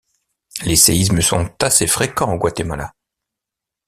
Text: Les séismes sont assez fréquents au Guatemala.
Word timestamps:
Les 0.65 0.77
séismes 0.77 1.21
sont 1.21 1.47
assez 1.61 1.85
fréquents 1.85 2.33
au 2.33 2.39
Guatemala. 2.39 2.95